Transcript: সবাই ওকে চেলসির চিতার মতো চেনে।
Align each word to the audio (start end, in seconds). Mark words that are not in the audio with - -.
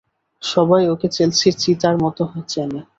সবাই 0.43 0.83
ওকে 0.89 1.07
চেলসির 1.09 1.55
চিতার 1.61 1.95
মতো 2.03 2.21
চেনে। 2.49 2.81